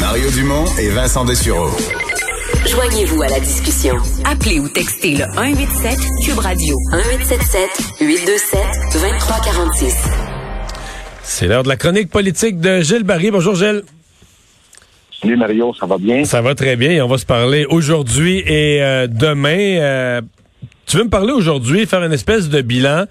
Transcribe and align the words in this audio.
Mario 0.00 0.30
Dumont 0.30 0.64
et 0.78 0.88
Vincent 0.90 1.24
Dessureau. 1.24 1.68
Joignez-vous 2.66 3.22
à 3.22 3.28
la 3.28 3.40
discussion. 3.40 3.96
Appelez 4.24 4.58
ou 4.58 4.68
textez 4.68 5.12
le 5.12 5.24
187 5.34 5.98
Cube 6.24 6.38
Radio 6.38 6.76
1877 6.92 7.70
827 8.00 8.60
2346. 8.92 9.94
C'est 11.22 11.46
l'heure 11.46 11.62
de 11.62 11.68
la 11.68 11.76
chronique 11.76 12.10
politique 12.10 12.60
de 12.60 12.80
Gilles 12.80 13.04
Barry. 13.04 13.30
Bonjour 13.30 13.54
Gilles. 13.54 13.82
Salut 15.20 15.36
Mario, 15.36 15.72
ça 15.78 15.86
va 15.86 15.96
bien? 15.98 16.24
Ça 16.24 16.42
va 16.42 16.54
très 16.54 16.76
bien 16.76 16.90
et 16.90 17.00
on 17.02 17.08
va 17.08 17.18
se 17.18 17.26
parler 17.26 17.64
aujourd'hui 17.64 18.40
et 18.46 18.82
euh, 18.82 19.06
demain. 19.06 19.78
Euh, 19.78 20.20
tu 20.86 20.98
veux 20.98 21.04
me 21.04 21.10
parler 21.10 21.32
aujourd'hui, 21.32 21.86
faire 21.86 22.04
une 22.04 22.12
espèce 22.12 22.48
de 22.48 22.60
bilan 22.60 23.04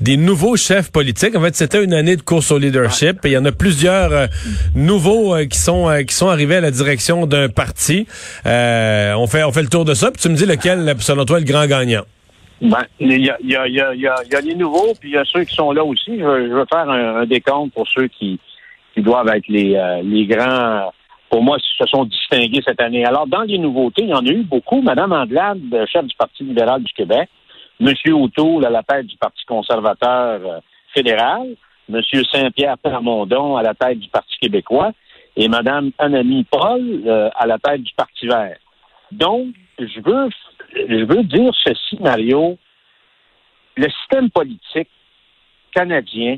des 0.00 0.16
nouveaux 0.16 0.56
chefs 0.56 0.90
politiques? 0.90 1.36
En 1.36 1.40
fait, 1.40 1.54
c'était 1.54 1.82
une 1.82 1.94
année 1.94 2.16
de 2.16 2.22
course 2.22 2.50
au 2.50 2.58
leadership 2.58 3.24
et 3.24 3.30
il 3.30 3.32
y 3.32 3.38
en 3.38 3.44
a 3.44 3.52
plusieurs 3.52 4.12
euh, 4.12 4.26
nouveaux 4.74 5.34
euh, 5.34 5.46
qui 5.46 5.58
sont 5.58 5.88
euh, 5.88 6.02
qui 6.02 6.14
sont 6.14 6.28
arrivés 6.28 6.56
à 6.56 6.60
la 6.60 6.70
direction 6.70 7.26
d'un 7.26 7.48
parti. 7.48 8.06
on 8.44 9.26
fait 9.26 9.44
on 9.44 9.52
fait 9.52 9.62
le 9.62 9.68
tour 9.68 9.84
de 9.84 9.94
ça. 9.94 10.10
Puis 10.10 10.20
tu 10.20 10.28
me 10.28 10.34
dis 10.34 10.46
lequel, 10.46 10.94
selon 10.98 11.24
toi, 11.24 11.38
est 11.38 11.40
le 11.40 11.46
grand 11.46 11.66
gagnant. 11.66 12.02
Ben, 12.60 12.84
il 12.98 13.24
y 13.24 13.30
a, 13.30 13.38
y, 13.42 13.56
a, 13.56 13.66
y, 13.66 13.80
a, 13.80 13.94
y 13.94 14.06
a 14.06 14.40
les 14.42 14.54
nouveaux, 14.54 14.92
puis 15.00 15.10
il 15.10 15.14
y 15.14 15.16
a 15.16 15.24
ceux 15.24 15.44
qui 15.44 15.54
sont 15.54 15.72
là 15.72 15.82
aussi. 15.82 16.18
Je 16.18 16.22
veux, 16.22 16.46
je 16.46 16.52
veux 16.52 16.66
faire 16.70 16.90
un, 16.90 17.22
un, 17.22 17.26
décompte 17.26 17.72
pour 17.72 17.88
ceux 17.88 18.08
qui, 18.08 18.38
qui 18.94 19.00
doivent 19.00 19.28
être 19.28 19.48
les, 19.48 19.80
les 20.04 20.26
grands 20.26 20.92
pour 21.30 21.42
moi, 21.42 21.58
se 21.58 21.86
sont 21.86 22.04
distingués 22.04 22.60
cette 22.64 22.80
année. 22.80 23.04
Alors, 23.04 23.26
dans 23.26 23.42
les 23.42 23.56
nouveautés, 23.56 24.02
il 24.02 24.08
y 24.08 24.14
en 24.14 24.26
a 24.26 24.30
eu 24.30 24.42
beaucoup. 24.42 24.82
Madame 24.82 25.12
Andelade, 25.12 25.60
chef 25.86 26.04
du 26.04 26.16
Parti 26.16 26.42
libéral 26.42 26.82
du 26.82 26.92
Québec, 26.92 27.28
Monsieur 27.78 28.14
O'Toole 28.14 28.66
à 28.66 28.70
la 28.70 28.82
tête 28.82 29.06
du 29.06 29.16
Parti 29.16 29.44
conservateur 29.46 30.40
euh, 30.44 30.60
fédéral, 30.92 31.54
Monsieur 31.88 32.24
Saint-Pierre 32.24 32.76
Plamondon 32.78 33.56
à 33.56 33.62
la 33.62 33.74
tête 33.74 34.00
du 34.00 34.08
Parti 34.08 34.36
québécois 34.40 34.92
et 35.36 35.48
Madame 35.48 35.92
Anami 35.98 36.44
Paul 36.44 37.02
euh, 37.06 37.30
à 37.36 37.46
la 37.46 37.58
tête 37.58 37.82
du 37.82 37.92
Parti 37.94 38.26
vert. 38.26 38.58
Donc, 39.12 39.54
je 39.78 40.00
veux, 40.00 40.28
je 40.74 41.04
veux 41.04 41.22
dire 41.22 41.52
ceci, 41.64 41.96
Mario. 42.00 42.58
Le 43.76 43.88
système 43.88 44.30
politique 44.30 44.90
canadien, 45.72 46.36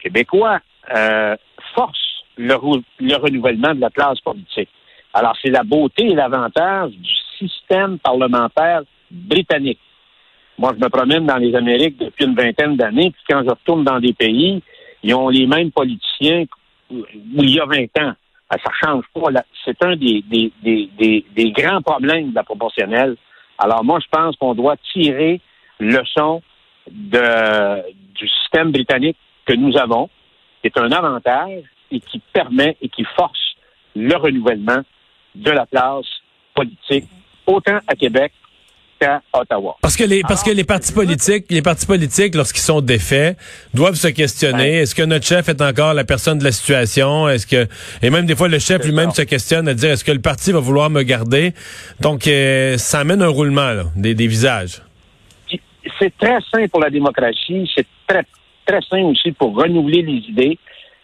québécois, 0.00 0.60
euh, 0.94 1.34
force 1.74 2.11
le, 2.42 2.82
le 3.00 3.16
renouvellement 3.16 3.74
de 3.74 3.80
la 3.80 3.90
classe 3.90 4.20
politique. 4.20 4.68
Alors, 5.14 5.34
c'est 5.42 5.50
la 5.50 5.62
beauté 5.62 6.06
et 6.06 6.14
l'avantage 6.14 6.92
du 6.92 7.12
système 7.38 7.98
parlementaire 7.98 8.82
britannique. 9.10 9.80
Moi, 10.58 10.72
je 10.78 10.84
me 10.84 10.88
promène 10.88 11.26
dans 11.26 11.36
les 11.36 11.54
Amériques 11.54 11.98
depuis 11.98 12.24
une 12.24 12.34
vingtaine 12.34 12.76
d'années, 12.76 13.10
puis 13.10 13.22
quand 13.28 13.42
je 13.44 13.50
retourne 13.50 13.84
dans 13.84 14.00
des 14.00 14.12
pays, 14.12 14.62
ils 15.02 15.14
ont 15.14 15.28
les 15.28 15.46
mêmes 15.46 15.70
politiciens 15.70 16.44
il 16.90 17.50
y 17.50 17.60
a 17.60 17.64
20 17.64 17.82
ans. 18.00 18.12
Ah, 18.50 18.56
ça 18.62 18.70
change 18.84 19.04
pas. 19.14 19.42
C'est 19.64 19.82
un 19.82 19.96
des, 19.96 20.22
grands 21.56 21.80
problèmes 21.80 22.30
de 22.30 22.34
la 22.34 22.44
proportionnelle. 22.44 23.16
Alors, 23.58 23.82
moi, 23.82 23.98
je 24.00 24.08
pense 24.10 24.36
qu'on 24.36 24.54
doit 24.54 24.76
tirer 24.92 25.40
leçon 25.80 26.42
de, 26.90 27.82
du 28.14 28.28
système 28.28 28.72
britannique 28.72 29.16
que 29.46 29.54
nous 29.54 29.76
avons, 29.78 30.10
qui 30.60 30.66
est 30.68 30.78
un 30.78 30.92
avantage, 30.92 31.62
et 31.92 32.00
qui 32.00 32.20
permet 32.32 32.76
et 32.80 32.88
qui 32.88 33.04
force 33.16 33.38
le 33.94 34.16
renouvellement 34.16 34.82
de 35.34 35.50
la 35.50 35.66
place 35.66 36.06
politique, 36.54 37.04
autant 37.46 37.78
à 37.86 37.94
Québec 37.94 38.32
qu'à 39.00 39.22
Ottawa. 39.32 39.76
Parce 39.82 39.96
que 39.96 40.04
les, 40.04 40.22
parce 40.22 40.42
que 40.42 40.50
les 40.50 40.64
partis 40.64 40.92
politiques, 40.92 41.46
les 41.50 41.62
partis 41.62 41.86
politiques, 41.86 42.34
lorsqu'ils 42.34 42.62
sont 42.62 42.80
défaits, 42.80 43.36
doivent 43.74 43.94
se 43.94 44.08
questionner. 44.08 44.76
Est-ce 44.78 44.94
que 44.94 45.02
notre 45.02 45.26
chef 45.26 45.48
est 45.48 45.60
encore 45.60 45.94
la 45.94 46.04
personne 46.04 46.38
de 46.38 46.44
la 46.44 46.52
situation? 46.52 47.28
Est-ce 47.28 47.46
que, 47.46 47.66
et 48.02 48.10
même 48.10 48.26
des 48.26 48.36
fois, 48.36 48.48
le 48.48 48.58
chef 48.58 48.84
lui-même 48.84 49.10
se 49.10 49.22
questionne 49.22 49.68
à 49.68 49.74
dire, 49.74 49.90
est-ce 49.90 50.04
que 50.04 50.12
le 50.12 50.20
parti 50.20 50.52
va 50.52 50.60
vouloir 50.60 50.90
me 50.90 51.02
garder? 51.02 51.52
Donc, 52.00 52.26
euh, 52.26 52.78
ça 52.78 53.00
amène 53.00 53.22
un 53.22 53.28
roulement, 53.28 53.72
là, 53.72 53.84
des, 53.96 54.14
des 54.14 54.26
visages. 54.26 54.82
C'est 55.98 56.16
très 56.16 56.38
sain 56.52 56.66
pour 56.68 56.80
la 56.80 56.90
démocratie. 56.90 57.68
C'est 57.74 57.86
très, 58.06 58.24
très 58.66 58.80
sain 58.88 59.02
aussi 59.02 59.32
pour 59.32 59.56
renouveler 59.56 60.02
les 60.02 60.18
idées. 60.28 60.58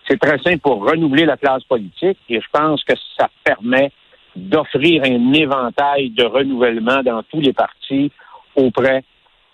C'est 0.09 0.19
très 0.19 0.39
simple 0.39 0.61
pour 0.61 0.85
renouveler 0.89 1.27
la 1.27 1.37
classe 1.37 1.65
politique 1.65 2.19
et 2.31 2.41
je 2.41 2.47
pense 2.51 2.83
que 2.85 2.95
ça 3.19 3.29
permet 3.45 3.93
d'offrir 4.35 5.03
un 5.05 5.33
éventail 5.33 6.11
de 6.11 6.25
renouvellement 6.25 7.03
dans 7.03 7.23
tous 7.25 7.41
les 7.41 7.53
partis 7.53 8.11
auprès 8.57 9.05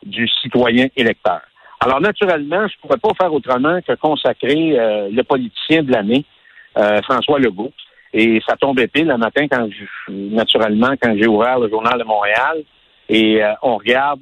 du 0.05 0.29
citoyen 0.29 0.87
électeur. 0.97 1.41
Alors, 1.81 2.01
naturellement, 2.01 2.69
je 2.69 2.75
ne 2.75 2.81
pourrais 2.81 2.99
pas 2.99 3.15
faire 3.21 3.33
autrement 3.33 3.81
que 3.83 3.95
consacrer 3.95 4.79
euh, 4.79 5.09
le 5.11 5.23
politicien 5.25 5.83
de 5.83 5.91
l'année, 5.91 6.25
euh, 6.79 7.03
François 7.03 7.39
Legault. 7.39 7.73
Et 8.13 8.41
ça 8.47 8.57
tombait 8.57 8.87
pile 8.87 9.09
le 9.09 9.17
matin 9.17 9.47
quand 9.51 9.69
je, 9.69 10.13
naturellement, 10.13 10.95
quand 11.03 11.17
j'ai 11.19 11.27
ouvert 11.27 11.59
le 11.59 11.69
journal 11.69 11.99
de 11.99 12.05
Montréal 12.05 12.63
et 13.09 13.43
euh, 13.43 13.53
on 13.63 13.77
regarde 13.77 14.21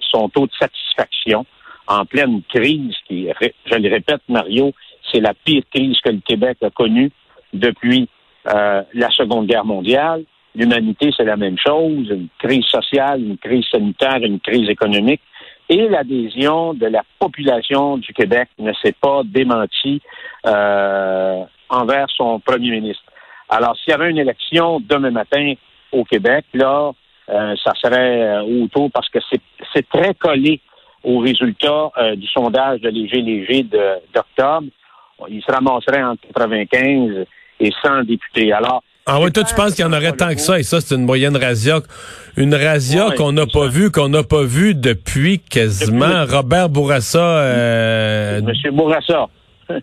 son 0.00 0.28
taux 0.28 0.46
de 0.46 0.52
satisfaction 0.58 1.46
en 1.90 2.06
pleine 2.06 2.40
crise 2.48 2.94
qui, 3.06 3.28
je 3.66 3.74
le 3.74 3.90
répète, 3.90 4.22
Mario, 4.28 4.72
c'est 5.10 5.20
la 5.20 5.34
pire 5.34 5.64
crise 5.74 5.98
que 6.04 6.10
le 6.10 6.20
Québec 6.20 6.58
a 6.62 6.70
connue 6.70 7.10
depuis 7.52 8.08
euh, 8.46 8.82
la 8.94 9.10
Seconde 9.10 9.48
Guerre 9.48 9.64
mondiale. 9.64 10.22
L'humanité, 10.54 11.10
c'est 11.16 11.24
la 11.24 11.36
même 11.36 11.58
chose, 11.58 12.08
une 12.08 12.28
crise 12.38 12.64
sociale, 12.66 13.20
une 13.20 13.38
crise 13.38 13.64
sanitaire, 13.70 14.18
une 14.22 14.38
crise 14.38 14.68
économique. 14.68 15.20
Et 15.68 15.88
l'adhésion 15.88 16.74
de 16.74 16.86
la 16.86 17.02
population 17.18 17.98
du 17.98 18.12
Québec 18.12 18.48
ne 18.58 18.72
s'est 18.74 18.94
pas 19.00 19.22
démentie 19.24 20.00
euh, 20.46 21.42
envers 21.68 22.06
son 22.16 22.38
premier 22.38 22.70
ministre. 22.70 23.02
Alors, 23.48 23.76
s'il 23.76 23.90
y 23.90 23.94
avait 23.94 24.10
une 24.10 24.18
élection 24.18 24.80
demain 24.80 25.10
matin 25.10 25.54
au 25.90 26.04
Québec, 26.04 26.44
là, 26.54 26.92
euh, 27.28 27.54
ça 27.64 27.72
serait 27.80 28.38
autour 28.40 28.92
parce 28.92 29.08
que 29.08 29.18
c'est 29.72 29.88
très 29.88 30.14
collé 30.14 30.60
au 31.04 31.18
résultat 31.18 31.90
euh, 31.98 32.16
du 32.16 32.26
sondage 32.26 32.80
de 32.80 32.88
Léger-Léger 32.88 33.64
d'octobre, 34.14 34.66
il 35.28 35.42
se 35.42 35.52
ramasserait 35.52 36.02
entre 36.02 36.22
95 36.34 37.26
et 37.60 37.70
100 37.82 38.04
députés. 38.04 38.52
Alors, 38.52 38.82
ah 39.06 39.18
oui, 39.20 39.32
toi, 39.32 39.42
tu 39.42 39.54
penses 39.54 39.74
qu'il 39.74 39.84
y 39.84 39.88
en 39.88 39.92
aurait 39.92 40.12
tant 40.12 40.28
que 40.28 40.40
ça, 40.40 40.58
et 40.58 40.62
ça, 40.62 40.80
c'est 40.80 40.94
une 40.94 41.04
moyenne 41.04 41.36
razzia. 41.36 41.80
Une 42.36 42.54
razzia 42.54 43.10
qu'on 43.16 43.32
n'a 43.32 43.46
pas 43.46 43.66
vue, 43.66 43.90
qu'on 43.90 44.08
n'a 44.08 44.22
pas 44.22 44.44
vue 44.44 44.74
depuis 44.74 45.40
quasiment 45.40 46.26
Robert 46.28 46.68
Bourassa. 46.68 47.18
Euh... 47.18 48.40
Monsieur 48.42 48.70
Bourassa. 48.70 49.26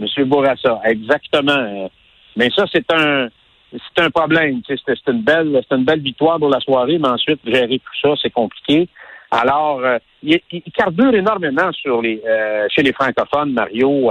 Monsieur 0.00 0.24
Bourassa, 0.24 0.80
exactement. 0.84 1.90
Mais 2.36 2.50
ça, 2.54 2.64
c'est 2.72 2.88
un 2.92 3.28
c'est 3.72 4.04
un 4.04 4.10
problème. 4.10 4.60
C'est 4.68 4.76
une 5.08 5.22
belle 5.22 5.60
c'est 5.68 5.76
une 5.76 5.84
belle 5.84 6.00
victoire 6.00 6.38
pour 6.38 6.50
la 6.50 6.60
soirée, 6.60 6.98
mais 6.98 7.08
ensuite, 7.08 7.40
gérer 7.44 7.80
tout 7.80 8.08
ça, 8.08 8.14
c'est 8.22 8.30
compliqué. 8.30 8.88
Alors, 9.30 9.80
euh, 9.80 9.98
il, 10.22 10.40
il, 10.52 10.72
carbure 10.72 11.14
énormément 11.14 11.72
sur 11.72 12.00
les, 12.00 12.22
euh, 12.26 12.66
chez 12.70 12.82
les 12.82 12.92
francophones, 12.92 13.52
Mario, 13.52 14.10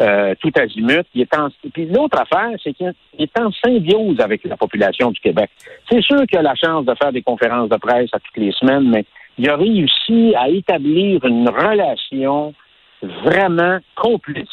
euh, 0.00 0.34
tout 0.40 0.52
azimut. 0.56 1.06
Il 1.14 1.22
est 1.22 1.36
en, 1.36 1.48
puis 1.72 1.86
l'autre 1.86 2.20
affaire, 2.20 2.50
c'est 2.62 2.72
qu'il 2.72 2.94
est 3.18 3.38
en 3.38 3.50
symbiose 3.52 4.20
avec 4.20 4.44
la 4.44 4.56
population 4.56 5.10
du 5.10 5.20
Québec. 5.20 5.50
C'est 5.90 6.02
sûr 6.02 6.22
qu'il 6.26 6.38
a 6.38 6.42
la 6.42 6.54
chance 6.54 6.84
de 6.84 6.94
faire 6.94 7.12
des 7.12 7.22
conférences 7.22 7.68
de 7.68 7.76
presse 7.76 8.10
à 8.12 8.18
toutes 8.18 8.36
les 8.36 8.52
semaines, 8.52 8.88
mais 8.88 9.04
il 9.38 9.48
a 9.48 9.56
réussi 9.56 10.34
à 10.36 10.48
établir 10.48 11.24
une 11.24 11.48
relation 11.48 12.54
vraiment 13.02 13.78
complice 13.96 14.48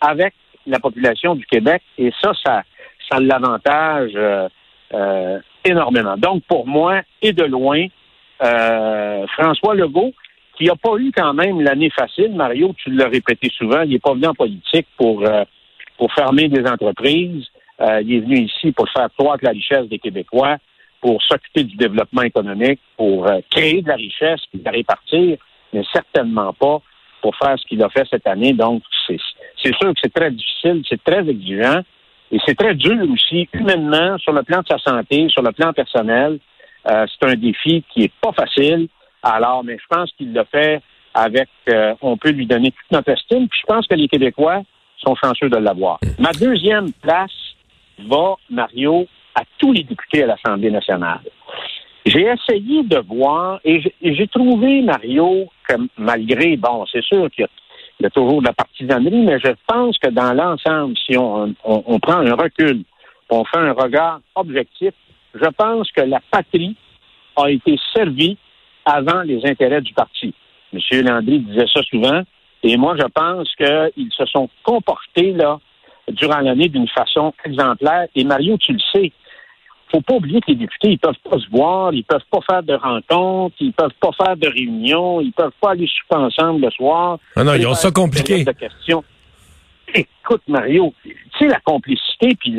avec 0.00 0.34
la 0.66 0.78
population 0.78 1.34
du 1.34 1.44
Québec, 1.46 1.82
et 1.98 2.10
ça, 2.22 2.32
ça, 2.44 2.62
ça 3.08 3.18
l'avantage 3.20 4.12
énormément. 5.64 6.16
Donc, 6.16 6.42
pour 6.44 6.66
moi, 6.66 7.02
et 7.22 7.32
de 7.32 7.44
loin, 7.44 7.86
euh, 8.42 9.26
François 9.38 9.74
Legault, 9.74 10.12
qui 10.56 10.64
n'a 10.64 10.76
pas 10.76 10.96
eu 10.98 11.12
quand 11.14 11.34
même 11.34 11.60
l'année 11.60 11.90
facile. 11.90 12.34
Mario, 12.34 12.74
tu 12.76 12.90
l'as 12.90 13.08
répété 13.08 13.50
souvent, 13.56 13.82
il 13.82 13.90
n'est 13.90 13.98
pas 13.98 14.14
venu 14.14 14.26
en 14.26 14.34
politique 14.34 14.86
pour, 14.96 15.26
euh, 15.26 15.44
pour 15.98 16.12
fermer 16.12 16.48
des 16.48 16.66
entreprises. 16.68 17.46
Euh, 17.80 18.02
il 18.02 18.14
est 18.14 18.20
venu 18.20 18.40
ici 18.40 18.72
pour 18.72 18.88
faire 18.90 19.08
croître 19.16 19.44
la 19.44 19.50
richesse 19.50 19.88
des 19.88 19.98
Québécois, 19.98 20.58
pour 21.00 21.22
s'occuper 21.22 21.64
du 21.64 21.76
développement 21.76 22.22
économique, 22.22 22.80
pour 22.96 23.26
créer 23.50 23.80
de 23.80 23.88
la 23.88 23.96
richesse, 23.96 24.40
puis 24.50 24.60
la 24.62 24.70
répartir, 24.70 25.38
mais 25.72 25.82
certainement 25.92 26.52
pas 26.52 26.82
pour 27.22 27.34
faire 27.36 27.58
ce 27.58 27.64
qu'il 27.66 27.82
a 27.82 27.88
fait 27.88 28.06
cette 28.10 28.26
année. 28.26 28.52
Donc, 28.52 28.82
c'est 29.06 29.74
sûr 29.74 29.94
que 29.94 30.00
c'est 30.02 30.12
très 30.12 30.30
difficile, 30.30 30.82
c'est 30.88 31.02
très 31.02 31.26
exigeant 31.28 31.80
et 32.32 32.38
c'est 32.46 32.54
très 32.54 32.74
dur 32.74 32.96
aussi 33.12 33.48
humainement 33.52 34.16
sur 34.18 34.32
le 34.32 34.42
plan 34.42 34.60
de 34.60 34.66
sa 34.68 34.78
santé, 34.78 35.28
sur 35.28 35.42
le 35.42 35.52
plan 35.52 35.72
personnel. 35.72 36.38
Euh, 36.88 37.06
c'est 37.08 37.28
un 37.28 37.34
défi 37.34 37.84
qui 37.92 38.04
est 38.04 38.12
pas 38.20 38.32
facile. 38.32 38.88
Alors, 39.22 39.62
mais 39.64 39.76
je 39.76 39.84
pense 39.88 40.10
qu'il 40.16 40.32
le 40.32 40.44
fait 40.44 40.80
avec, 41.14 41.48
euh, 41.68 41.94
on 42.00 42.16
peut 42.16 42.30
lui 42.30 42.46
donner 42.46 42.70
toute 42.70 42.90
notre 42.90 43.10
estime. 43.10 43.48
Puis 43.48 43.60
je 43.60 43.66
pense 43.66 43.86
que 43.86 43.94
les 43.94 44.08
Québécois 44.08 44.62
sont 44.96 45.14
chanceux 45.16 45.48
de 45.48 45.56
l'avoir. 45.56 45.98
Ma 46.18 46.32
deuxième 46.32 46.92
place 46.92 47.32
va, 48.06 48.36
Mario, 48.48 49.06
à 49.34 49.42
tous 49.58 49.72
les 49.72 49.82
députés 49.82 50.22
à 50.24 50.26
l'Assemblée 50.26 50.70
nationale. 50.70 51.20
J'ai 52.06 52.26
essayé 52.26 52.82
de 52.82 52.98
voir 53.06 53.60
et 53.64 53.82
j'ai 54.02 54.26
trouvé, 54.28 54.80
Mario, 54.82 55.48
que 55.68 55.74
malgré, 55.98 56.56
bon, 56.56 56.86
c'est 56.90 57.04
sûr 57.04 57.30
qu'il 57.30 57.46
y, 58.00 58.06
a 58.06 58.10
toujours 58.10 58.40
de 58.40 58.46
la 58.46 58.54
partisanerie, 58.54 59.22
mais 59.22 59.38
je 59.38 59.52
pense 59.66 59.98
que 59.98 60.08
dans 60.08 60.32
l'ensemble, 60.32 60.96
si 60.96 61.16
on, 61.18 61.54
on, 61.62 62.00
prend 62.00 62.26
un 62.26 62.34
recul, 62.34 62.84
on 63.28 63.44
fait 63.44 63.58
un 63.58 63.72
regard 63.72 64.20
objectif, 64.34 64.94
je 65.34 65.48
pense 65.56 65.90
que 65.92 66.02
la 66.02 66.20
patrie 66.30 66.76
a 67.36 67.50
été 67.50 67.78
servie 67.94 68.36
avant 68.84 69.22
les 69.22 69.44
intérêts 69.46 69.80
du 69.80 69.92
parti. 69.92 70.34
M. 70.72 70.80
Landry 71.04 71.40
disait 71.40 71.66
ça 71.72 71.82
souvent, 71.82 72.22
et 72.62 72.76
moi, 72.76 72.94
je 72.98 73.06
pense 73.06 73.48
qu'ils 73.56 74.12
se 74.12 74.26
sont 74.26 74.48
comportés, 74.62 75.32
là, 75.32 75.58
durant 76.08 76.40
l'année 76.40 76.68
d'une 76.68 76.88
façon 76.88 77.32
exemplaire. 77.44 78.06
Et 78.14 78.24
Mario, 78.24 78.56
tu 78.58 78.72
le 78.72 78.80
sais, 78.92 79.12
faut 79.90 80.00
pas 80.00 80.14
oublier 80.14 80.40
que 80.40 80.48
les 80.48 80.56
députés, 80.56 80.90
ils 80.92 80.98
peuvent 80.98 81.14
pas 81.28 81.38
se 81.38 81.48
voir, 81.50 81.92
ils 81.92 82.04
peuvent 82.04 82.20
pas 82.30 82.40
faire 82.48 82.62
de 82.62 82.74
rencontres, 82.74 83.56
ils 83.60 83.72
peuvent 83.72 83.90
pas 84.00 84.10
faire 84.12 84.36
de 84.36 84.48
réunions, 84.48 85.20
ils 85.20 85.32
peuvent 85.32 85.52
pas 85.60 85.70
aller 85.70 85.88
souper 85.88 86.22
ensemble 86.22 86.62
le 86.62 86.70
soir. 86.70 87.18
Ah 87.34 87.44
non, 87.44 87.54
ils 87.54 87.66
ont 87.66 87.74
ça 87.74 87.90
compliqué. 87.90 88.44
De 88.44 88.52
Écoute, 89.92 90.42
Mario, 90.46 90.94
tu 91.02 91.16
sais, 91.38 91.48
la 91.48 91.58
complicité 91.60 92.36
puis 92.38 92.56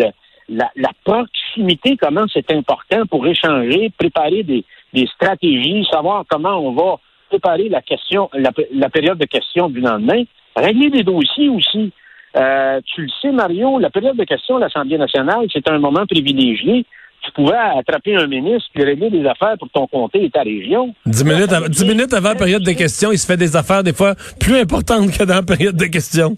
la, 0.51 0.91
proximité, 1.03 1.97
comment 1.97 2.25
c'est 2.31 2.51
important 2.51 3.05
pour 3.09 3.25
échanger, 3.25 3.91
préparer 3.97 4.43
des, 4.43 4.65
stratégies, 5.07 5.85
savoir 5.91 6.25
comment 6.29 6.57
on 6.59 6.73
va 6.73 6.97
préparer 7.29 7.69
la 7.69 8.89
période 8.89 9.17
de 9.17 9.25
questions 9.25 9.69
du 9.69 9.79
lendemain, 9.79 10.23
régler 10.55 10.89
des 10.89 11.03
dossiers 11.03 11.49
aussi. 11.49 11.91
Euh, 12.35 12.79
tu 12.85 13.01
le 13.01 13.09
sais, 13.21 13.31
Mario, 13.31 13.79
la 13.79 13.89
période 13.89 14.17
de 14.17 14.23
questions 14.23 14.57
à 14.57 14.61
l'Assemblée 14.61 14.97
nationale, 14.97 15.47
c'est 15.51 15.67
un 15.69 15.79
moment 15.79 16.05
privilégié 16.05 16.85
tu 17.23 17.31
pouvais 17.33 17.57
attraper 17.77 18.15
un 18.15 18.27
ministre 18.27 18.69
et 18.75 18.83
régler 18.83 19.09
des 19.09 19.25
affaires 19.25 19.55
pour 19.59 19.69
ton 19.69 19.87
comté 19.87 20.25
et 20.25 20.29
ta 20.29 20.41
région. 20.41 20.93
Dix 21.05 21.23
minutes, 21.23 21.51
minutes 21.85 22.13
avant 22.13 22.29
la 22.29 22.35
période 22.35 22.63
de 22.63 22.71
questions, 22.71 23.11
il 23.11 23.19
se 23.19 23.27
fait 23.27 23.37
des 23.37 23.55
affaires 23.55 23.83
des 23.83 23.93
fois 23.93 24.15
plus 24.39 24.57
importantes 24.57 25.11
que 25.11 25.23
dans 25.23 25.35
la 25.35 25.43
période 25.43 25.75
de 25.75 25.85
questions. 25.85 26.35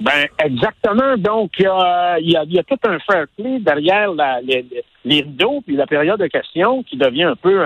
Ben 0.00 0.28
exactement. 0.44 1.16
Donc 1.16 1.52
il 1.58 1.64
y 1.64 1.66
a, 1.66 2.18
y, 2.20 2.58
a, 2.58 2.62
tout 2.62 2.78
un 2.86 2.98
fair 3.00 3.26
play 3.36 3.58
derrière 3.60 4.12
les, 4.42 4.64
rideaux 5.04 5.60
puis 5.66 5.76
la 5.76 5.86
période 5.86 6.20
de 6.20 6.26
questions 6.26 6.82
qui 6.84 6.96
devient 6.96 7.24
un 7.24 7.36
peu 7.36 7.60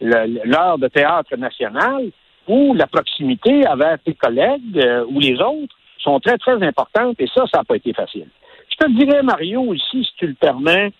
l'heure 0.00 0.78
de 0.78 0.88
théâtre 0.88 1.36
national 1.36 2.10
où 2.46 2.74
la 2.74 2.86
proximité 2.86 3.66
avec 3.66 4.04
tes 4.04 4.14
collègues 4.14 4.78
euh, 4.78 5.04
ou 5.10 5.20
les 5.20 5.34
autres 5.40 5.74
sont 5.98 6.18
très 6.20 6.38
très 6.38 6.62
importantes 6.62 7.16
et 7.18 7.26
ça 7.26 7.44
ça 7.52 7.58
n'a 7.58 7.64
pas 7.64 7.76
été 7.76 7.92
facile. 7.92 8.28
Je 8.70 8.86
te 8.86 8.90
dirais 8.92 9.22
Mario 9.22 9.60
aussi 9.62 10.04
si 10.04 10.12
tu 10.16 10.26
le 10.28 10.34
permets 10.34 10.92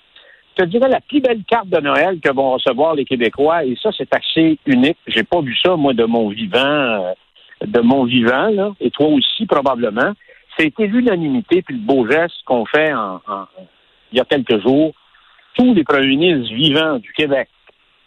je 0.59 0.65
te 0.65 0.69
dirais 0.71 0.89
la 0.89 1.01
plus 1.01 1.21
belle 1.21 1.45
carte 1.45 1.69
de 1.69 1.79
Noël 1.81 2.19
que 2.21 2.33
vont 2.33 2.53
recevoir 2.53 2.95
les 2.95 3.05
Québécois, 3.05 3.65
et 3.65 3.77
ça, 3.81 3.91
c'est 3.97 4.13
assez 4.13 4.59
unique. 4.67 4.99
J'ai 5.07 5.23
pas 5.23 5.41
vu 5.41 5.57
ça, 5.57 5.77
moi, 5.77 5.95
de 5.95 6.05
mon 6.05 6.31
vivant, 6.31 6.59
euh, 6.59 7.13
de 7.65 7.81
mon 7.81 8.05
vivant, 8.05 8.49
là, 8.49 8.73
et 8.81 8.91
toi 8.91 9.07
aussi, 9.07 9.47
probablement. 9.47 10.13
C'était 10.59 10.87
l'unanimité 10.87 11.63
puis 11.63 11.77
le 11.77 11.81
beau 11.81 12.09
geste 12.11 12.35
qu'on 12.45 12.67
fait 12.67 12.93
en, 12.93 13.21
il 14.11 14.19
y 14.19 14.21
a 14.21 14.25
quelques 14.25 14.61
jours. 14.61 14.93
Tous 15.55 15.73
les 15.73 15.85
premiers 15.85 16.17
ministres 16.17 16.55
vivants 16.55 16.99
du 16.99 17.13
Québec, 17.13 17.49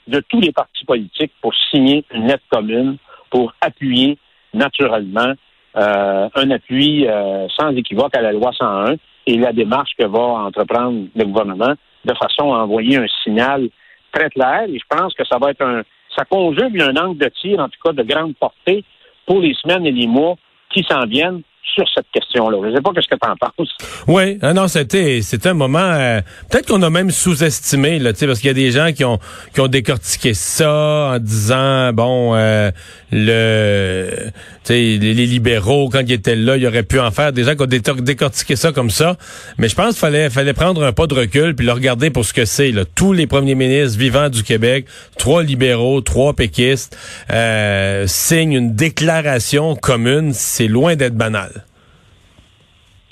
de 0.08 0.20
tous 0.28 0.42
les 0.42 0.52
partis 0.52 0.84
politiques, 0.86 1.32
pour 1.42 1.54
signer 1.70 2.04
une 2.14 2.28
lettre 2.28 2.44
commune, 2.50 2.98
pour 3.30 3.54
appuyer 3.62 4.18
naturellement 4.54 5.34
euh, 5.78 6.30
un 6.36 6.52
appui 6.52 7.08
euh, 7.08 7.48
sans 7.58 7.70
équivoque 7.70 8.16
à 8.16 8.22
la 8.22 8.34
loi 8.34 8.52
101 8.52 8.96
et 9.28 9.38
la 9.38 9.54
démarche 9.54 9.92
que 9.98 10.06
va 10.06 10.20
entreprendre 10.20 11.08
le 11.16 11.26
gouvernement 11.26 11.74
de 12.04 12.14
façon 12.16 12.54
à 12.54 12.60
envoyer 12.60 12.98
un 12.98 13.08
signal 13.24 13.70
très 14.12 14.30
clair. 14.30 14.64
Et 14.68 14.78
je 14.78 14.86
pense 14.90 15.14
que 15.14 15.24
ça 15.26 15.38
va 15.38 15.52
être 15.52 15.62
un, 15.62 15.84
ça 16.18 16.26
conjugue 16.26 16.82
un 16.82 16.96
angle 16.98 17.18
de 17.18 17.30
tir, 17.30 17.60
en 17.60 17.70
tout 17.70 17.80
cas 17.82 17.94
de 17.94 18.04
grande 18.04 18.36
portée, 18.36 18.84
pour 19.26 19.40
les 19.40 19.54
semaines 19.54 19.86
et 19.86 19.92
les 19.92 20.08
mois 20.08 20.36
qui 20.74 20.84
s'en 20.84 21.06
viennent 21.06 21.42
sur 21.74 21.86
cette 21.94 22.08
question-là. 22.14 22.58
Je 22.64 22.68
ne 22.68 22.76
sais 22.76 22.82
pas 22.82 22.92
ce 22.96 23.08
que 23.08 23.16
tu 23.16 23.30
en 23.30 23.36
penses. 23.36 23.70
Oui, 24.08 24.38
ah 24.42 24.54
non, 24.54 24.68
c'était 24.68 25.22
c'était 25.22 25.50
un 25.50 25.54
moment 25.54 25.80
euh, 25.80 26.22
peut-être 26.50 26.68
qu'on 26.68 26.82
a 26.82 26.90
même 26.90 27.12
sous-estimé 27.12 28.00
là, 28.00 28.12
parce 28.14 28.40
qu'il 28.40 28.48
y 28.48 28.52
a 28.52 28.54
des 28.54 28.72
gens 28.72 28.92
qui 28.92 29.06
ont 29.06 29.20
qui 29.54 29.62
ont 29.62 29.68
décortiqué 29.68 30.34
ça 30.34 31.14
en 31.14 31.20
disant 31.20 31.94
bon 31.94 32.36
euh, 32.36 32.72
le 33.12 34.32
les, 34.70 34.98
libéraux 34.98 35.90
quand 35.90 36.02
ils 36.02 36.14
étaient 36.14 36.36
là, 36.36 36.56
ils 36.56 36.66
auraient 36.66 36.84
pu 36.84 37.00
en 37.00 37.12
faire 37.12 37.34
des 37.34 37.44
gens 37.44 37.56
qui 37.56 37.64
ont 37.64 37.96
décortiqué 38.02 38.56
ça 38.56 38.72
comme 38.72 38.90
ça, 38.90 39.18
mais 39.58 39.68
je 39.68 39.76
pense 39.76 39.90
qu'il 39.90 40.00
fallait 40.00 40.30
fallait 40.30 40.54
prendre 40.54 40.84
un 40.84 40.94
pas 40.94 41.08
de 41.08 41.14
recul 41.14 41.56
puis 41.56 41.66
le 41.66 41.74
regarder 41.74 42.10
pour 42.10 42.26
ce 42.26 42.34
que 42.34 42.46
c'est 42.46 42.72
tous 42.96 43.14
les 43.14 43.28
premiers 43.28 43.56
ministres 43.56 44.00
vivants 44.00 44.30
du 44.30 44.44
Québec, 44.44 44.86
trois 45.18 45.44
libéraux, 45.44 46.02
trois 46.02 46.34
péquistes 46.34 46.98
euh, 47.32 48.06
signent 48.08 48.54
une 48.54 48.76
déclaration 48.76 49.76
commune, 49.76 50.34
c'est 50.34 50.68
loin 50.68 50.96
d'être 50.96 51.16
banal. 51.16 51.51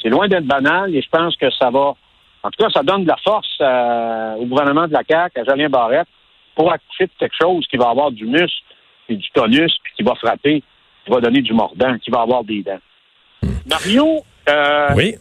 C'est 0.01 0.10
loin 0.10 0.28
d'être 0.28 0.46
banal 0.46 0.96
et 0.96 1.01
je 1.01 1.10
pense 1.10 1.36
que 1.36 1.50
ça 1.51 1.69
va. 1.69 1.96
En 2.42 2.50
tout 2.51 2.63
cas, 2.63 2.69
ça 2.69 2.84
donne 2.84 3.04
de 3.04 3.07
la 3.07 3.18
force 3.18 3.57
euh, 3.60 4.36
au 4.36 4.46
gouvernement 4.46 4.88
de 4.88 4.94
la 4.94 5.04
CAQ, 5.07 5.40
à 5.40 5.44
Jolien 5.44 5.69
Barrette, 5.69 6.07
pour 6.56 6.72
accoucher 6.72 7.06
de 7.06 7.12
quelque 7.19 7.36
chose 7.40 7.66
qui 7.68 7.78
va 7.78 7.90
avoir 7.90 8.12
du 8.12 8.25
muscle 8.25 8.63
et 9.10 9.16
du 9.16 9.30
tonus, 9.31 9.75
puis 9.84 9.94
qui 9.98 10.04
va 10.04 10.16
frapper, 10.16 10.63
qui 11.04 11.12
va 11.12 11.19
donner 11.19 11.42
du 11.42 11.54
mordant, 11.54 11.98
qui 11.98 12.12
va 12.12 12.22
avoir 12.22 12.44
des 12.44 12.63
dents. 12.63 12.80
Mario, 13.69 14.24
euh, 14.50 14.90
oui? 14.96 15.16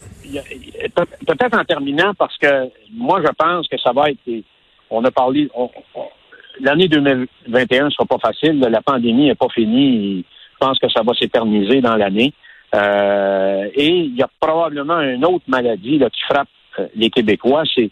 peut-être 1.27 1.59
en 1.59 1.65
terminant, 1.65 2.15
parce 2.15 2.37
que 2.39 2.71
moi, 2.93 3.21
je 3.25 3.33
pense 3.33 3.69
que 3.69 3.79
ça 3.79 3.93
va 3.93 4.11
être. 4.11 4.45
On 4.91 5.05
a 5.05 5.11
parlé. 5.11 5.51
L'année 6.61 6.89
2021 6.89 7.85
ne 7.85 7.91
sera 7.91 8.05
pas 8.07 8.19
facile. 8.19 8.59
La 8.61 8.81
pandémie 8.81 9.27
n'est 9.27 9.35
pas 9.35 9.49
finie. 9.49 10.25
Je 10.53 10.67
pense 10.67 10.79
que 10.79 10.89
ça 10.89 11.03
va 11.03 11.15
s'éterniser 11.15 11.81
dans 11.81 11.97
l'année. 11.97 12.33
Euh, 12.75 13.69
et 13.75 13.89
il 13.89 14.17
y 14.17 14.23
a 14.23 14.29
probablement 14.41 15.01
une 15.01 15.25
autre 15.25 15.45
maladie 15.47 15.99
là, 15.99 16.11
qui 16.11 16.23
frappe 16.23 16.49
euh, 16.79 16.87
les 16.95 17.11
Québécois, 17.11 17.63
c'est 17.75 17.91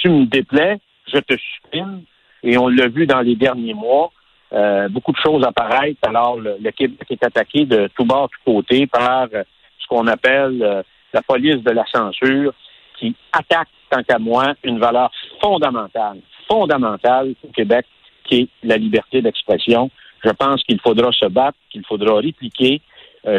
tu 0.00 0.08
me 0.08 0.26
déplais, 0.26 0.78
je 1.12 1.18
te 1.18 1.34
supprime. 1.36 2.02
Et 2.42 2.56
on 2.58 2.68
l'a 2.68 2.88
vu 2.88 3.06
dans 3.06 3.20
les 3.20 3.34
derniers 3.34 3.74
mois. 3.74 4.10
Euh, 4.52 4.88
beaucoup 4.88 5.12
de 5.12 5.18
choses 5.18 5.44
apparaissent. 5.44 5.96
Alors, 6.02 6.36
le, 6.38 6.70
Québec 6.70 7.06
est 7.10 7.24
attaqué 7.24 7.64
de 7.64 7.88
tout 7.96 8.04
bord, 8.04 8.28
tout 8.30 8.52
côté 8.52 8.86
par 8.86 9.28
ce 9.30 9.86
qu'on 9.88 10.06
appelle 10.06 10.84
la 11.12 11.22
police 11.22 11.62
de 11.64 11.70
la 11.70 11.84
censure, 11.86 12.52
qui 12.98 13.14
attaque, 13.32 13.68
tant 13.90 14.02
qu'à 14.02 14.18
moi, 14.18 14.54
une 14.62 14.78
valeur 14.78 15.10
fondamentale, 15.40 16.18
fondamentale 16.48 17.34
au 17.44 17.48
Québec, 17.48 17.86
qui 18.24 18.42
est 18.42 18.48
la 18.62 18.76
liberté 18.76 19.20
d'expression. 19.20 19.90
Je 20.24 20.30
pense 20.30 20.62
qu'il 20.64 20.80
faudra 20.80 21.10
se 21.12 21.26
battre, 21.26 21.58
qu'il 21.70 21.84
faudra 21.84 22.16
répliquer, 22.16 22.80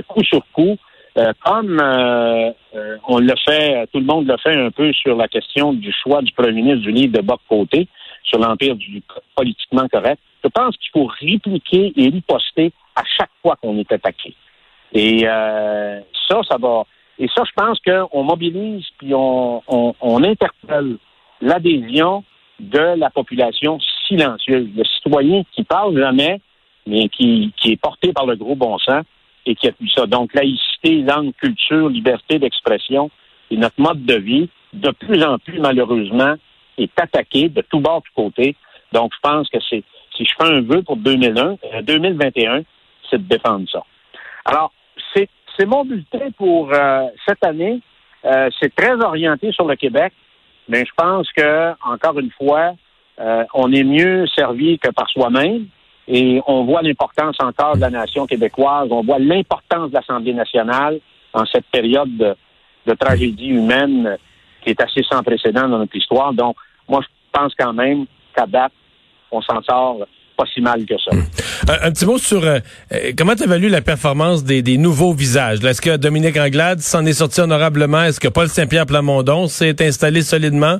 coup 0.08 0.24
sur 0.24 0.42
coup, 0.54 0.78
euh, 1.18 1.34
comme 1.44 1.80
euh, 1.82 2.52
on 3.08 3.20
le 3.20 3.34
fait, 3.46 3.88
tout 3.92 4.00
le 4.00 4.06
monde 4.06 4.28
le 4.28 4.38
fait 4.38 4.56
un 4.56 4.72
peu 4.72 4.94
sur 4.94 5.16
la 5.16 5.28
question 5.28 5.74
du 5.74 5.92
choix 5.92 6.22
du 6.22 6.32
premier 6.34 6.54
ministre 6.54 6.82
du 6.82 6.92
livre 6.92 7.14
de 7.14 7.22
Boc 7.22 7.42
Côté 7.50 7.88
sur 8.24 8.40
l'empire 8.40 8.76
du 8.76 9.02
politiquement 9.36 9.88
correct. 9.88 10.22
Je 10.44 10.50
pense 10.50 10.78
qu'il 10.78 10.92
faut 10.94 11.10
répliquer 11.20 11.94
et 11.96 12.10
riposter 12.10 12.72
à 12.96 13.04
chaque 13.18 13.32
fois 13.42 13.58
qu'on 13.62 13.78
est 13.78 13.92
attaqué. 13.92 14.36
Et 14.94 15.22
ça, 15.22 16.42
ça 16.48 16.58
va. 16.58 16.84
Et 17.18 17.28
ça, 17.36 17.44
je 17.46 17.52
pense 17.56 17.80
qu'on 17.80 18.24
mobilise 18.24 18.86
puis 18.98 19.14
on, 19.14 19.62
on 19.68 20.24
interpelle 20.24 20.98
l'adhésion 21.42 22.24
de 22.60 22.96
la 22.98 23.10
population 23.10 23.80
silencieuse, 24.08 24.68
le 24.76 24.84
citoyen 24.84 25.44
qui 25.52 25.64
parle 25.64 25.98
jamais, 25.98 26.40
mais 26.88 27.10
qui, 27.10 27.52
qui 27.58 27.72
est 27.72 27.82
porté 27.82 28.14
par 28.14 28.26
le 28.26 28.36
gros 28.36 28.56
bon 28.56 28.78
sens 28.80 29.04
et 29.50 29.56
qui 29.56 29.68
appuie 29.68 29.92
ça. 29.94 30.06
Donc, 30.06 30.34
laïcité, 30.36 31.02
langue, 31.02 31.34
culture, 31.34 31.90
liberté 31.90 32.38
d'expression 32.38 33.10
et 33.50 33.58
notre 33.58 33.82
mode 33.82 34.06
de 34.06 34.16
vie, 34.16 34.48
de 34.74 34.92
plus 34.92 35.24
en 35.24 35.40
plus, 35.40 35.60
malheureusement, 35.60 36.36
est 36.78 37.00
attaqué 37.02 37.50
de 37.50 37.62
tout 37.62 37.80
bord, 37.80 38.02
de 38.02 38.06
tout 38.06 38.22
côté. 38.24 38.56
Donc, 38.94 39.12
je 39.16 39.20
pense 39.28 39.50
que 39.50 39.58
c'est, 39.68 39.84
si 40.16 40.24
je 40.24 40.32
fais 40.38 40.54
un 40.54 40.62
vœu 40.62 40.84
pour 40.84 40.98
2001, 40.98 41.58
2021, 41.82 42.52
euh, 42.52 42.62
c'est 43.10 43.18
de 43.18 43.28
défendre 43.28 43.68
ça. 43.72 43.84
Alors, 44.46 44.72
c'est, 45.16 45.28
c'est 45.58 45.66
mon 45.66 45.84
bulletin 45.84 46.30
pour 46.38 46.72
euh, 46.72 47.08
cette 47.28 47.44
année. 47.44 47.82
Euh, 48.26 48.50
c'est 48.60 48.74
très 48.76 49.02
orienté 49.02 49.52
sur 49.52 49.66
le 49.66 49.76
Québec, 49.76 50.14
mais 50.68 50.86
je 50.86 50.92
pense 50.96 51.28
que, 51.32 51.72
encore 51.84 52.20
une 52.20 52.32
fois, 52.32 52.74
on 53.54 53.74
est 53.74 53.84
mieux 53.84 54.28
servi 54.28 54.80
que 54.80 54.92
par 54.92 55.10
soi-même. 55.10 55.66
Et 56.12 56.42
on 56.48 56.66
voit 56.66 56.82
l'importance 56.82 57.36
encore 57.40 57.76
de 57.76 57.82
la 57.82 57.92
nation 57.92 58.26
québécoise, 58.26 58.88
on 58.90 59.04
voit 59.04 59.20
l'importance 59.20 59.92
de 59.92 59.96
l'Assemblée 59.96 60.34
nationale. 60.34 61.00
en 61.34 61.46
cette 61.46 61.66
période 61.72 62.18
de, 62.18 62.94
tragédie 63.00 63.50
humaine 63.50 64.18
qui 64.64 64.72
est 64.72 64.82
assez 64.82 65.04
sans 65.04 65.22
précédent 65.22 65.70
dans 65.70 65.78
notre 65.78 65.96
histoire. 65.96 66.34
Donc, 66.34 66.56
moi, 66.88 67.02
je 67.04 67.08
pense 67.32 67.54
quand 67.56 67.72
même 67.72 68.06
qu'à 68.36 68.48
date, 68.48 68.72
on 69.32 69.40
s'en 69.42 69.62
sort 69.62 70.00
pas 70.36 70.46
si 70.52 70.60
mal 70.60 70.84
que 70.86 70.96
ça. 70.98 71.12
Un, 71.68 71.88
un 71.88 71.92
petit 71.92 72.08
mot 72.08 72.18
sur 72.18 72.44
euh, 72.44 72.58
euh, 72.92 73.12
comment 73.16 73.36
tu 73.36 73.44
évalues 73.44 73.70
la 73.70 73.82
performance 73.82 74.44
des, 74.44 74.64
des 74.64 74.80
nouveaux 74.80 75.14
visages? 75.14 75.64
Est-ce 75.64 75.82
que 75.82 75.98
Dominique 75.98 76.38
Anglade 76.38 76.80
s'en 76.80 77.06
est 77.06 77.14
sorti 77.14 77.42
honorablement? 77.42 78.02
Est-ce 78.02 78.20
que 78.20 78.30
Paul 78.30 78.48
Saint-Pierre 78.48 78.88
Plamondon 78.88 79.48
s'est 79.48 79.76
installé 79.86 80.24
solidement? 80.24 80.80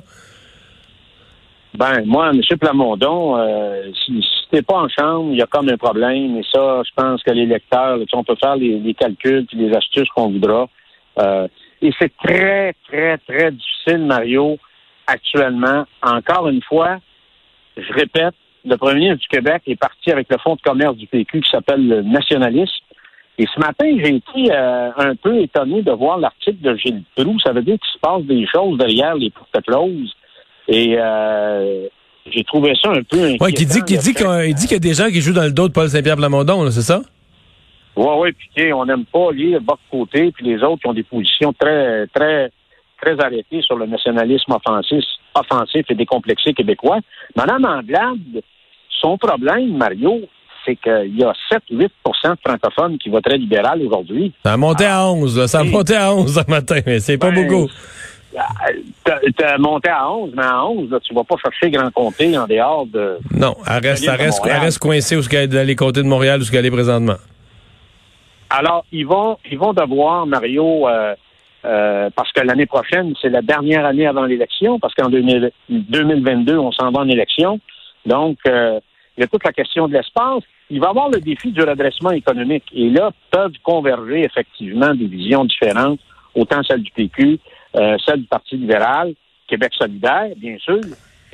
Ben, 1.74 2.04
moi, 2.04 2.30
M. 2.30 2.40
Plamondon, 2.58 3.36
euh, 3.36 3.92
si, 4.04 4.20
si 4.22 4.48
t'es 4.50 4.62
pas 4.62 4.78
en 4.78 4.88
chambre, 4.88 5.30
il 5.30 5.38
y 5.38 5.42
a 5.42 5.46
comme 5.46 5.68
un 5.68 5.76
problème. 5.76 6.36
Et 6.36 6.42
ça, 6.52 6.82
je 6.84 6.90
pense 6.94 7.22
que 7.22 7.30
les 7.30 7.46
lecteurs, 7.46 7.96
là, 7.96 8.04
on 8.12 8.24
peut 8.24 8.36
faire 8.42 8.56
les, 8.56 8.78
les 8.78 8.94
calculs 8.94 9.46
puis 9.46 9.56
les 9.56 9.74
astuces 9.74 10.08
qu'on 10.14 10.30
voudra. 10.30 10.68
Euh, 11.18 11.46
et 11.82 11.92
c'est 11.98 12.12
très, 12.16 12.74
très, 12.88 13.18
très 13.18 13.52
difficile, 13.52 14.04
Mario, 14.04 14.58
actuellement. 15.06 15.84
Encore 16.02 16.48
une 16.48 16.62
fois, 16.62 16.98
je 17.76 17.92
répète, 17.92 18.34
le 18.64 18.76
premier 18.76 19.00
ministre 19.00 19.20
du 19.20 19.28
Québec 19.28 19.62
est 19.66 19.76
parti 19.76 20.10
avec 20.10 20.26
le 20.30 20.38
fonds 20.38 20.56
de 20.56 20.60
commerce 20.60 20.96
du 20.96 21.06
PQ 21.06 21.40
qui 21.40 21.50
s'appelle 21.50 21.86
le 21.86 22.02
nationalisme. 22.02 22.84
Et 23.38 23.46
ce 23.46 23.58
matin, 23.58 23.86
j'ai 23.96 24.16
été 24.16 24.52
euh, 24.52 24.90
un 24.96 25.14
peu 25.14 25.38
étonné 25.40 25.82
de 25.82 25.92
voir 25.92 26.18
l'article 26.18 26.60
de 26.60 26.76
Gilles 26.76 27.02
Proux. 27.16 27.38
Ça 27.40 27.52
veut 27.52 27.62
dire 27.62 27.78
qu'il 27.78 27.92
se 27.92 27.98
passe 27.98 28.22
des 28.24 28.46
choses 28.46 28.76
derrière 28.76 29.14
les 29.14 29.30
portes 29.30 29.64
closes. 29.66 30.14
Et 30.68 30.96
euh, 30.98 31.86
j'ai 32.30 32.44
trouvé 32.44 32.72
ça 32.80 32.90
un 32.90 33.02
peu 33.02 33.22
inquiétant. 33.24 33.44
Ouais, 33.44 33.52
qui 33.52 33.66
dit, 33.66 33.82
qui 33.82 33.98
dit 33.98 34.14
qu'il 34.14 34.26
il 34.48 34.54
dit 34.54 34.62
qu'il 34.66 34.72
y 34.72 34.76
a 34.76 34.78
des 34.78 34.94
gens 34.94 35.08
qui 35.08 35.20
jouent 35.20 35.32
dans 35.32 35.44
le 35.44 35.52
dos 35.52 35.68
de 35.68 35.72
Paul 35.72 35.88
Saint-Pierre 35.88 36.16
Plamondon, 36.16 36.70
c'est 36.70 36.82
ça? 36.82 37.00
Oui, 37.96 38.06
oui, 38.18 38.32
puis 38.32 38.48
tu 38.54 38.62
sais, 38.62 38.72
on 38.72 38.86
n'aime 38.86 39.04
pas 39.04 39.32
lire 39.32 39.60
de 39.60 39.66
côté, 39.90 40.30
puis 40.32 40.44
les 40.46 40.62
autres 40.62 40.80
qui 40.82 40.86
ont 40.86 40.94
des 40.94 41.02
positions 41.02 41.52
très, 41.52 42.06
très, 42.08 42.50
très 43.02 43.20
arrêtées 43.20 43.62
sur 43.62 43.76
le 43.76 43.86
nationalisme 43.86 44.52
offensif, 44.52 45.04
offensif 45.34 45.84
et 45.88 45.94
décomplexé 45.94 46.52
québécois. 46.54 46.98
Madame 47.36 47.64
Anglade, 47.64 48.42
son 49.00 49.18
problème, 49.18 49.76
Mario, 49.76 50.20
c'est 50.64 50.76
qu'il 50.76 51.16
y 51.18 51.24
a 51.24 51.32
7-8% 51.50 51.80
de 51.80 51.88
francophones 52.46 52.98
qui 52.98 53.08
voteraient 53.08 53.38
libéral 53.38 53.82
aujourd'hui. 53.82 54.32
Ça 54.44 54.52
a 54.52 54.56
monté 54.56 54.84
à 54.86 55.06
11, 55.10 55.38
là. 55.38 55.48
Ça 55.48 55.60
a 55.60 55.62
oui. 55.62 55.70
monté 55.70 55.96
à 55.96 56.14
11 56.14 56.32
ce 56.32 56.50
matin, 56.50 56.80
mais 56.86 57.00
c'est 57.00 57.18
pas 57.18 57.30
Ben, 57.30 57.46
beaucoup. 57.46 57.68
T'as 59.36 59.58
monté 59.58 59.88
à 59.88 60.10
11, 60.10 60.32
mais 60.36 60.44
à 60.44 60.64
11, 60.64 60.90
là, 60.90 61.00
tu 61.00 61.14
vas 61.14 61.24
pas 61.24 61.36
chercher 61.42 61.70
grand 61.70 61.90
comté 61.90 62.36
en 62.38 62.46
dehors 62.46 62.86
de... 62.86 63.18
Non, 63.34 63.56
elle 63.66 63.88
reste, 63.88 64.04
elle 64.06 64.20
reste, 64.20 64.42
elle 64.44 64.60
reste 64.60 64.78
coincée 64.78 65.16
où 65.16 65.20
est 65.20 65.46
dans 65.48 65.66
les 65.66 65.74
côtés 65.74 66.02
de 66.02 66.06
Montréal, 66.06 66.40
où 66.40 66.44
ce 66.44 66.52
qu'elle 66.52 66.66
est 66.66 66.70
présentement. 66.70 67.16
Alors, 68.50 68.84
ils 68.92 69.06
vont, 69.06 69.38
ils 69.50 69.58
vont 69.58 69.72
devoir, 69.72 70.26
Mario, 70.26 70.88
euh, 70.88 71.14
euh, 71.64 72.10
parce 72.14 72.32
que 72.32 72.40
l'année 72.40 72.66
prochaine, 72.66 73.14
c'est 73.20 73.28
la 73.28 73.42
dernière 73.42 73.84
année 73.84 74.06
avant 74.06 74.24
l'élection, 74.24 74.78
parce 74.78 74.94
qu'en 74.94 75.08
2000 75.08 75.50
2022, 75.68 76.56
on 76.58 76.72
s'en 76.72 76.90
va 76.90 77.00
en 77.00 77.08
élection. 77.08 77.60
Donc, 78.06 78.38
euh, 78.46 78.80
il 79.16 79.20
y 79.20 79.24
a 79.24 79.26
toute 79.26 79.44
la 79.44 79.52
question 79.52 79.86
de 79.86 79.92
l'espace. 79.92 80.42
Il 80.70 80.80
va 80.80 80.86
y 80.86 80.90
avoir 80.90 81.10
le 81.10 81.20
défi 81.20 81.52
du 81.52 81.62
redressement 81.62 82.10
économique. 82.10 82.64
Et 82.72 82.90
là, 82.90 83.10
peuvent 83.30 83.52
converger 83.62 84.24
effectivement 84.24 84.94
des 84.94 85.06
visions 85.06 85.44
différentes, 85.44 86.00
autant 86.34 86.62
celle 86.62 86.82
du 86.82 86.90
PQ, 86.92 87.38
euh, 87.76 87.96
celle 88.06 88.20
du 88.20 88.26
Parti 88.26 88.56
libéral, 88.56 89.12
Québec 89.48 89.72
solidaire, 89.78 90.28
bien 90.36 90.56
sûr, 90.58 90.80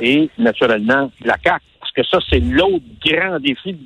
et 0.01 0.29
naturellement 0.39 1.11
la 1.25 1.37
CAQ. 1.43 1.65
Parce 1.81 1.93
que 1.93 2.03
ça, 2.05 2.19
c'est 2.31 2.41
l'autre 2.41 2.85
grand 3.05 3.39
défi 3.41 3.73
de 3.73 3.83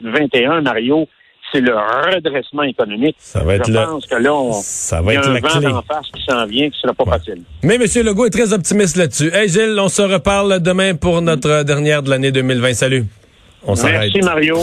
2021, 0.00 0.62
Mario, 0.62 1.06
c'est 1.52 1.60
le 1.60 1.74
redressement 1.76 2.64
économique. 2.64 3.14
Ça 3.20 3.44
va 3.44 3.54
être 3.54 3.66
Je 3.68 3.72
le- 3.72 3.78
pense 3.86 4.06
que 4.06 4.16
là, 4.16 4.34
on, 4.34 4.52
Ça 4.52 4.98
il 5.00 5.04
va 5.06 5.12
y 5.14 5.16
a 5.16 5.20
être 5.20 5.28
un 5.28 5.32
la 5.34 5.40
vent 5.40 5.48
clé. 5.60 5.68
d'en 5.70 5.82
face 5.82 6.06
qui 6.12 6.22
s'en 6.24 6.44
vient, 6.46 6.68
qui 6.70 6.78
sera 6.80 6.92
pas 6.92 7.04
facile. 7.04 7.42
Mais 7.62 7.76
M. 7.76 7.82
Legault 8.04 8.26
est 8.26 8.30
très 8.30 8.52
optimiste 8.52 8.96
là-dessus. 8.96 9.30
Hey 9.32 9.48
Gilles, 9.48 9.78
on 9.78 9.88
se 9.88 10.02
reparle 10.02 10.60
demain 10.60 10.96
pour 10.96 11.22
notre 11.22 11.62
dernière 11.62 12.02
de 12.02 12.10
l'année 12.10 12.32
2020. 12.32 12.74
Salut. 12.74 13.04
On. 13.64 13.74
Merci, 13.74 14.20
Mario. 14.22 14.56